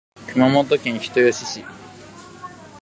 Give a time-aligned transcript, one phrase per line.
[0.27, 1.63] 熊本県人吉市